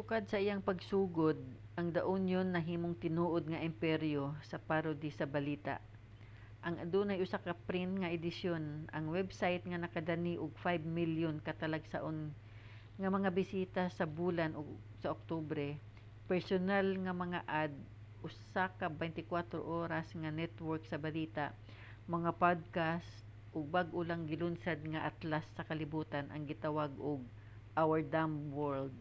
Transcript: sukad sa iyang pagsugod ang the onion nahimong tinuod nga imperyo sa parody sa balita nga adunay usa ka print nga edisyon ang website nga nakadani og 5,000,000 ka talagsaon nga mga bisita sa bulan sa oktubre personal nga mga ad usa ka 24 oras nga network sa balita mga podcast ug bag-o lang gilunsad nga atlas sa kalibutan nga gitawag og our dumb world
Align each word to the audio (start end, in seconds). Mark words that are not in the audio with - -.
sukad 0.00 0.24
sa 0.28 0.36
iyang 0.44 0.60
pagsugod 0.68 1.38
ang 1.78 1.88
the 1.96 2.02
onion 2.14 2.48
nahimong 2.52 2.92
tinuod 3.04 3.44
nga 3.48 3.62
imperyo 3.70 4.24
sa 4.50 4.60
parody 4.68 5.10
sa 5.14 5.24
balita 5.34 5.76
nga 6.72 6.80
adunay 6.84 7.18
usa 7.26 7.38
ka 7.46 7.52
print 7.68 7.92
nga 8.02 8.12
edisyon 8.18 8.64
ang 8.96 9.06
website 9.16 9.64
nga 9.66 9.80
nakadani 9.84 10.34
og 10.42 10.52
5,000,000 10.66 11.34
ka 11.46 11.52
talagsaon 11.62 12.18
nga 13.00 13.08
mga 13.16 13.30
bisita 13.38 13.82
sa 13.98 14.04
bulan 14.18 14.50
sa 15.00 15.08
oktubre 15.16 15.68
personal 16.30 16.86
nga 17.04 17.12
mga 17.22 17.40
ad 17.62 17.72
usa 18.28 18.64
ka 18.78 18.86
24 19.00 19.58
oras 19.82 20.06
nga 20.20 20.30
network 20.40 20.82
sa 20.90 21.00
balita 21.06 21.44
mga 22.14 22.30
podcast 22.44 23.10
ug 23.54 23.64
bag-o 23.76 24.00
lang 24.08 24.22
gilunsad 24.30 24.80
nga 24.92 25.00
atlas 25.10 25.46
sa 25.56 25.66
kalibutan 25.70 26.24
nga 26.30 26.38
gitawag 26.50 26.92
og 27.10 27.20
our 27.80 27.98
dumb 28.14 28.36
world 28.60 29.00